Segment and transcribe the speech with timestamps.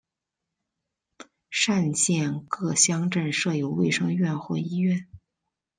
[1.67, 5.07] 单县各乡镇设有卫生院或医院。